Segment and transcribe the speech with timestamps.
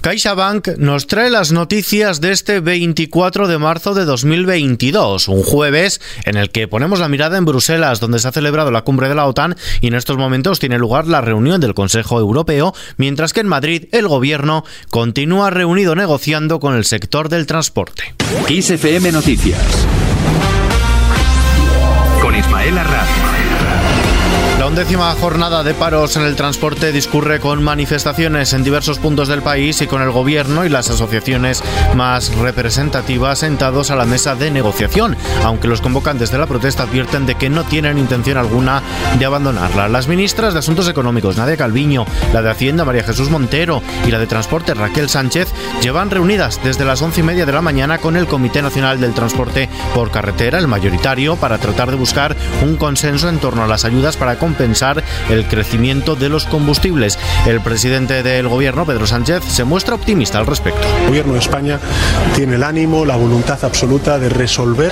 [0.00, 6.36] CaixaBank nos trae las noticias de este 24 de marzo de 2022, un jueves en
[6.36, 9.26] el que ponemos la mirada en Bruselas, donde se ha celebrado la cumbre de la
[9.26, 13.48] OTAN y en estos momentos tiene lugar la reunión del Consejo Europeo, mientras que en
[13.48, 18.14] Madrid el gobierno continúa reunido negociando con el sector del transporte.
[18.48, 19.86] XFM Noticias
[22.22, 23.47] con Ismael Arranz.
[24.58, 29.40] La undécima jornada de paros en el transporte discurre con manifestaciones en diversos puntos del
[29.40, 31.62] país y con el gobierno y las asociaciones
[31.94, 37.24] más representativas sentados a la mesa de negociación, aunque los convocantes de la protesta advierten
[37.24, 38.82] de que no tienen intención alguna
[39.16, 39.88] de abandonarla.
[39.88, 44.18] Las ministras de Asuntos Económicos, Nadia Calviño, la de Hacienda, María Jesús Montero y la
[44.18, 45.48] de Transporte, Raquel Sánchez,
[45.82, 49.14] llevan reunidas desde las once y media de la mañana con el Comité Nacional del
[49.14, 53.84] Transporte por Carretera, el mayoritario, para tratar de buscar un consenso en torno a las
[53.84, 57.18] ayudas para compensar el crecimiento de los combustibles.
[57.46, 60.80] El presidente del gobierno, Pedro Sánchez, se muestra optimista al respecto.
[61.02, 61.78] El gobierno de España
[62.34, 64.90] tiene el ánimo, la voluntad absoluta de resolver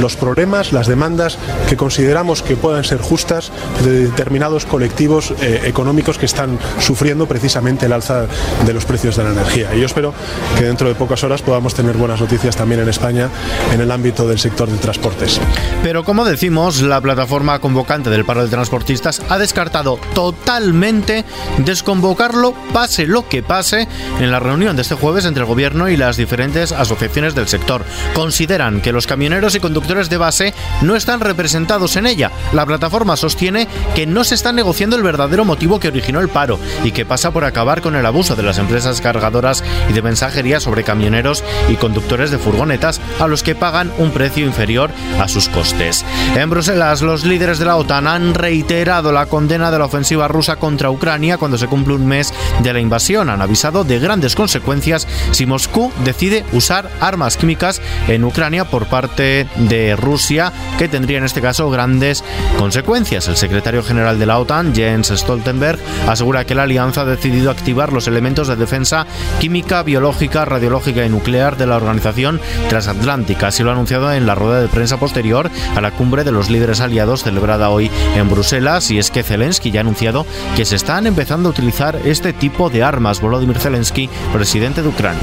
[0.00, 3.50] los problemas, las demandas que consideramos que puedan ser justas
[3.82, 8.26] de determinados colectivos eh, económicos que están sufriendo precisamente el alza
[8.64, 9.74] de los precios de la energía.
[9.74, 10.14] Y yo espero
[10.56, 13.28] que dentro de pocas horas podamos tener buenas noticias también en España
[13.72, 15.40] en el ámbito del sector de transportes.
[15.82, 18.48] Pero como decimos, la plataforma convocante del paro de
[18.84, 21.24] transportistas ha descartado totalmente
[21.58, 23.88] desconvocarlo, pase lo que pase,
[24.20, 27.82] en la reunión de este jueves entre el gobierno y las diferentes asociaciones del sector.
[28.12, 32.30] Consideran que los camioneros y conductores de base no están representados en ella.
[32.52, 36.58] La plataforma sostiene que no se está negociando el verdadero motivo que originó el paro
[36.82, 40.60] y que pasa por acabar con el abuso de las empresas cargadoras y de mensajería
[40.60, 45.48] sobre camioneros y conductores de furgonetas a los que pagan un precio inferior a sus
[45.48, 46.04] costes.
[46.36, 50.56] En Bruselas, los líderes de la OTAN han reiterado la condena de la ofensiva rusa
[50.56, 53.30] contra Ucrania cuando se cumple un mes de la invasión.
[53.30, 59.46] Han avisado de grandes consecuencias si Moscú decide usar armas químicas en Ucrania por parte
[59.56, 62.24] de Rusia, que tendría en este caso grandes
[62.58, 63.28] consecuencias.
[63.28, 67.92] El secretario general de la OTAN, Jens Stoltenberg, asegura que la alianza ha decidido activar
[67.92, 69.06] los elementos de defensa
[69.38, 73.48] química, biológica, radiológica y nuclear de la organización transatlántica.
[73.48, 76.50] Así lo ha anunciado en la rueda de prensa posterior a la cumbre de los
[76.50, 78.63] líderes aliados celebrada hoy en Bruselas.
[78.64, 80.24] Y es que Zelensky ya ha anunciado
[80.56, 83.20] que se están empezando a utilizar este tipo de armas.
[83.20, 85.20] Volodymyr Zelensky, presidente de Ucrania.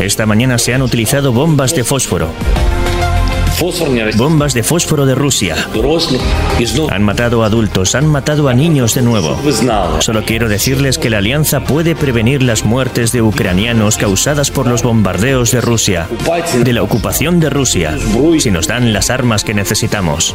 [0.00, 2.30] Esta mañana se han utilizado bombas de fósforo.
[4.16, 5.54] Bombas de fósforo de Rusia.
[6.90, 9.38] Han matado a adultos, han matado a niños de nuevo.
[10.00, 14.82] Solo quiero decirles que la alianza puede prevenir las muertes de ucranianos causadas por los
[14.82, 16.08] bombardeos de Rusia,
[16.64, 17.98] de la ocupación de Rusia,
[18.38, 20.34] si nos dan las armas que necesitamos.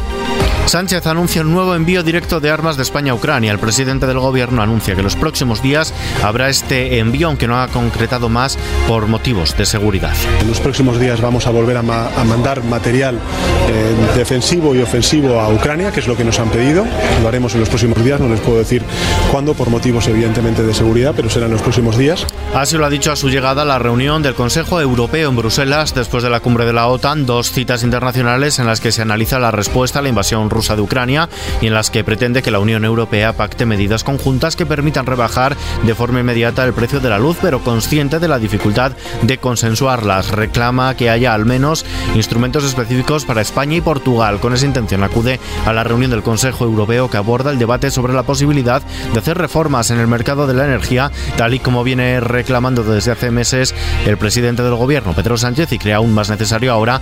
[0.66, 3.52] Sánchez anuncia un nuevo envío directo de armas de España a Ucrania.
[3.52, 7.68] El presidente del gobierno anuncia que los próximos días habrá este envío, aunque no ha
[7.68, 10.14] concretado más por motivos de seguridad.
[10.40, 14.80] En los próximos días vamos a volver a, ma a mandar material eh, defensivo y
[14.80, 16.84] ofensivo a Ucrania, que es lo que nos han pedido.
[17.22, 18.82] Lo haremos en los próximos días, no les puedo decir
[19.30, 22.26] cuándo, por motivos evidentemente de seguridad, pero será en los próximos días.
[22.54, 25.94] Así lo ha dicho a su llegada a la reunión del Consejo Europeo en Bruselas
[25.94, 29.38] después de la cumbre de la OTAN, dos citas internacionales en las que se analiza
[29.38, 31.28] la respuesta a la invasión rusa de Ucrania
[31.60, 35.54] y en las que pretende que la Unión Europea pacte medidas conjuntas que permitan rebajar
[35.82, 38.92] de forma inmediata el precio de la luz, pero consciente de la dificultad
[39.22, 40.30] de consensuarlas.
[40.30, 41.84] Reclama que haya al menos
[42.14, 44.40] instrumentos específicos para España y Portugal.
[44.40, 48.14] Con esa intención acude a la reunión del Consejo Europeo que aborda el debate sobre
[48.14, 48.82] la posibilidad
[49.12, 53.12] de hacer reformas en el mercado de la energía, tal y como viene reclamando desde
[53.12, 53.74] hace meses
[54.04, 57.00] el presidente del gobierno, Pedro Sánchez, y crea aún más necesario ahora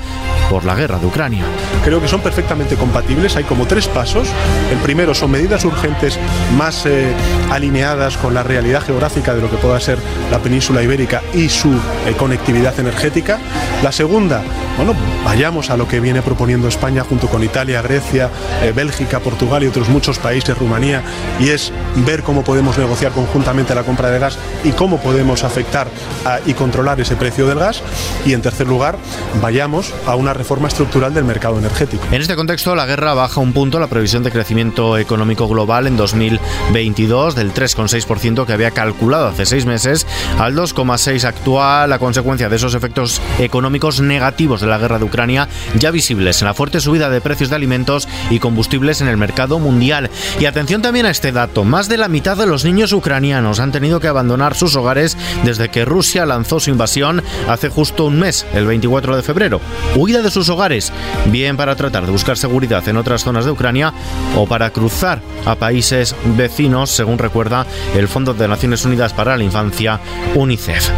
[0.48, 1.44] por la guerra de Ucrania.
[1.84, 3.34] Creo que son perfectamente compatibles.
[3.34, 4.28] Hay como tres pasos.
[4.70, 6.20] El primero son medidas urgentes
[6.56, 7.12] más eh,
[7.50, 9.98] alineadas con la realidad geográfica de lo que pueda ser
[10.30, 13.40] la península ibérica y su eh, conectividad energética.
[13.82, 14.40] La segunda,
[14.76, 14.94] bueno,
[15.24, 18.30] vayamos a lo que viene proponiendo España junto con Italia, Grecia,
[18.62, 21.02] eh, Bélgica, Portugal y otros muchos países, Rumanía,
[21.40, 21.72] y es
[22.06, 25.88] ver cómo podemos negociar conjuntamente la compra de gas y cómo podemos afectar
[26.24, 27.82] a, y controlar ese precio del gas.
[28.24, 28.98] Y en tercer lugar,
[29.40, 32.04] vayamos a una reforma estructural del mercado energético.
[32.12, 35.96] En este contexto, la guerra baja un punto la previsión de crecimiento económico global en
[35.96, 40.06] 2022 del 3,6% que había calculado hace seis meses
[40.38, 45.48] al 2,6% actual, a consecuencia de esos efectos económicos negativos de la guerra de Ucrania
[45.78, 49.58] ya visibles en la fuerte subida de precios de alimentos y combustibles en el mercado
[49.58, 50.10] mundial.
[50.38, 53.72] Y atención también a este dato, más de la mitad de los niños ucranianos han
[53.72, 55.13] tenido que abandonar sus hogares
[55.44, 59.60] desde que Rusia lanzó su invasión hace justo un mes, el 24 de febrero.
[59.96, 60.92] Huida de sus hogares,
[61.26, 63.92] bien para tratar de buscar seguridad en otras zonas de Ucrania
[64.36, 69.44] o para cruzar a países vecinos, según recuerda el Fondo de Naciones Unidas para la
[69.44, 70.00] Infancia,
[70.34, 70.90] UNICEF.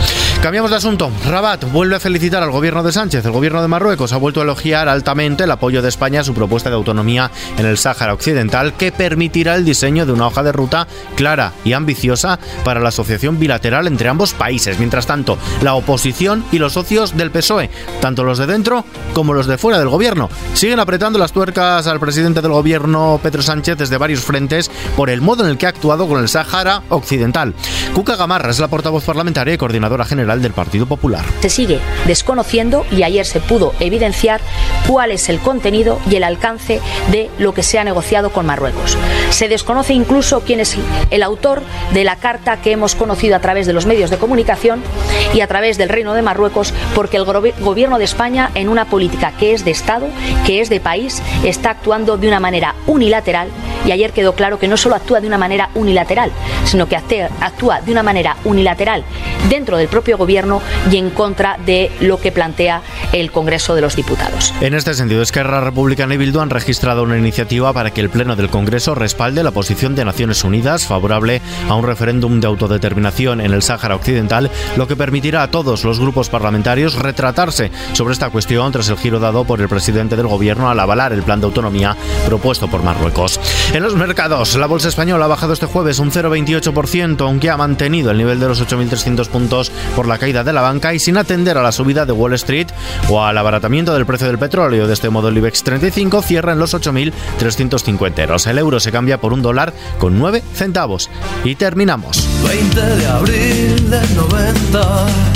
[0.46, 1.10] Cambiamos de asunto.
[1.26, 3.24] Rabat vuelve a felicitar al gobierno de Sánchez.
[3.24, 6.34] El gobierno de Marruecos ha vuelto a elogiar altamente el apoyo de España a su
[6.34, 10.52] propuesta de autonomía en el Sáhara Occidental que permitirá el diseño de una hoja de
[10.52, 14.78] ruta clara y ambiciosa para la asociación bilateral entre ambos países.
[14.78, 17.68] Mientras tanto, la oposición y los socios del PSOE,
[18.00, 18.84] tanto los de dentro
[19.14, 23.42] como los de fuera del gobierno, siguen apretando las tuercas al presidente del gobierno Pedro
[23.42, 26.84] Sánchez desde varios frentes por el modo en el que ha actuado con el Sáhara
[26.88, 27.52] Occidental.
[27.94, 31.24] Cuca Gamarra es la portavoz parlamentaria y coordinadora general del Partido Popular.
[31.40, 34.40] Se sigue desconociendo y ayer se pudo evidenciar
[34.86, 36.80] cuál es el contenido y el alcance
[37.10, 38.96] de lo que se ha negociado con Marruecos.
[39.30, 40.76] Se desconoce incluso quién es
[41.10, 41.62] el autor
[41.92, 44.82] de la carta que hemos conocido a través de los medios de comunicación
[45.34, 49.32] y a través del Reino de Marruecos, porque el gobierno de España, en una política
[49.38, 50.08] que es de Estado,
[50.44, 53.48] que es de país, está actuando de una manera unilateral
[53.86, 56.32] y ayer quedó claro que no solo actúa de una manera unilateral,
[56.64, 59.04] sino que actúa de una manera unilateral
[59.48, 60.60] dentro del propio gobierno
[60.90, 64.52] y en contra de lo que plantea el Congreso de los Diputados.
[64.60, 68.36] En este sentido, Esquerra Republicana y Bildu han registrado una iniciativa para que el Pleno
[68.36, 73.52] del Congreso respalde la posición de Naciones Unidas favorable a un referéndum de autodeterminación en
[73.52, 78.72] el Sáhara Occidental, lo que permitirá a todos los grupos parlamentarios retratarse sobre esta cuestión
[78.72, 81.96] tras el giro dado por el presidente del gobierno al avalar el plan de autonomía
[82.26, 83.40] propuesto por Marruecos.
[83.76, 88.10] En los mercados, la bolsa española ha bajado este jueves un 0,28%, aunque ha mantenido
[88.10, 91.58] el nivel de los 8.300 puntos por la caída de la banca y sin atender
[91.58, 92.68] a la subida de Wall Street
[93.10, 94.86] o al abaratamiento del precio del petróleo.
[94.86, 98.46] De este modo, el IBEX 35 cierra en los 8.350 euros.
[98.46, 101.10] El euro se cambia por un dólar con 9 centavos.
[101.44, 102.26] Y terminamos.
[102.48, 105.35] 20 de abril del 90.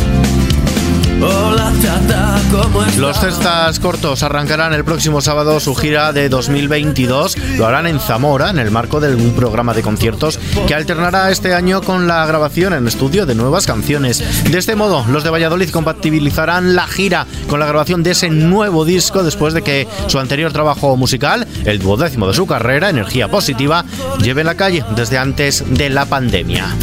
[2.97, 7.37] Los cestas cortos arrancarán el próximo sábado su gira de 2022.
[7.59, 11.55] Lo harán en Zamora, en el marco de un programa de conciertos que alternará este
[11.55, 14.23] año con la grabación en estudio de nuevas canciones.
[14.51, 18.85] De este modo, los de Valladolid compatibilizarán la gira con la grabación de ese nuevo
[18.85, 23.85] disco después de que su anterior trabajo musical, el duodécimo de su carrera, Energía Positiva,
[24.23, 26.77] lleve en la calle desde antes de la pandemia.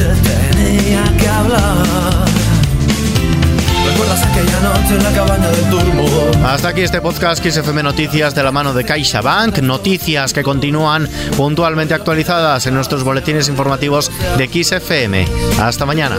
[6.45, 9.60] Hasta aquí este podcast XFM Noticias de la mano de CaixaBank.
[9.60, 15.25] Noticias que continúan puntualmente actualizadas en nuestros boletines informativos de XFM.
[15.60, 16.18] Hasta mañana.